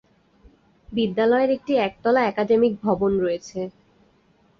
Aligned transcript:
বিদ্যালয়ের 0.89 1.49
একটি 1.57 1.73
একতলা 1.87 2.21
একাডেমিক 2.25 2.73
ভবন 2.83 3.11
রয়েছে। 3.19 3.59